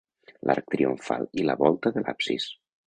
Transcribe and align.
L'arc 0.49 0.71
triomfal 0.77 1.29
i 1.43 1.47
la 1.51 1.59
volta 1.63 1.97
de 1.99 2.07
l'absis. 2.09 2.51